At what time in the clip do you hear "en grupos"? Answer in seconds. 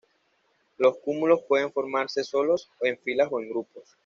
3.39-3.87